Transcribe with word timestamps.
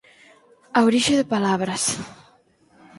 A 0.77 0.79
orixe 0.89 1.13
de 1.19 1.29
palabras. 1.33 1.83